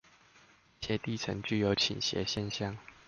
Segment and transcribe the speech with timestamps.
[0.79, 2.75] 一些地層具有傾斜現象